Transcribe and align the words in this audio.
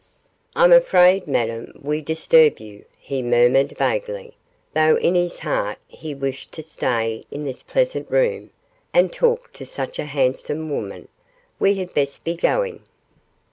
'I'm 0.55 0.71
afraid, 0.73 1.27
Madame, 1.27 1.73
we 1.79 2.01
disturb 2.01 2.57
you,' 2.59 2.85
he 2.97 3.21
murmured 3.21 3.77
vaguely, 3.77 4.33
though 4.73 4.95
in 4.97 5.13
his 5.13 5.37
heart 5.37 5.77
he 5.87 6.15
wished 6.15 6.51
to 6.53 6.63
stay 6.63 7.23
in 7.29 7.43
this 7.45 7.61
pleasant 7.61 8.09
room 8.09 8.49
and 8.95 9.13
talk 9.13 9.53
to 9.53 9.63
such 9.63 9.99
a 9.99 10.05
handsome 10.05 10.71
woman; 10.71 11.07
'we 11.59 11.75
had 11.75 11.93
best 11.93 12.23
be 12.23 12.33
going. 12.33 12.81